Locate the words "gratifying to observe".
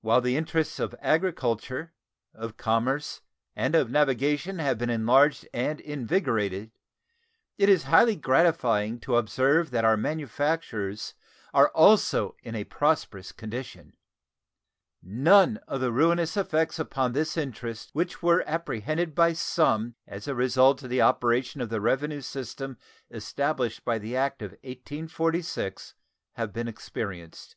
8.14-9.72